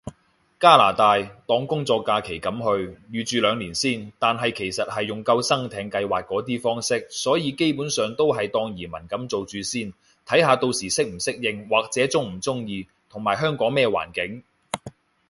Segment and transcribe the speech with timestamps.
[0.59, 9.93] 加拿大，當工作假期噉去，預住兩年先，但係其實係用救生艇計劃嗰啲方式，所以基本上都係當移民噉做住先，
[10.25, 14.41] 睇下到時適唔適應，或者中唔中意，同埋香港咩環境